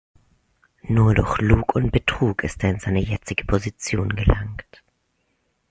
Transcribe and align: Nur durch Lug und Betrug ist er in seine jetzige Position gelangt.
Nur 0.81 1.13
durch 1.13 1.37
Lug 1.41 1.75
und 1.75 1.91
Betrug 1.91 2.43
ist 2.43 2.63
er 2.63 2.71
in 2.71 2.79
seine 2.79 3.01
jetzige 3.01 3.45
Position 3.45 4.09
gelangt. 4.15 4.65